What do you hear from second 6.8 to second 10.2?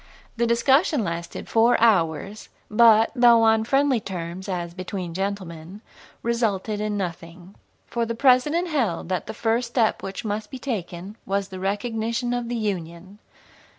in nothing. For the President held that the first step